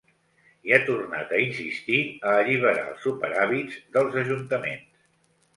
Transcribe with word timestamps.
I 0.67 0.71
ha 0.77 0.79
tornat 0.85 1.35
a 1.35 1.41
insistir 1.43 1.99
a 2.29 2.31
alliberar 2.39 2.87
els 2.95 3.05
superàvits 3.09 3.79
dels 3.99 4.19
ajuntaments. 4.23 4.91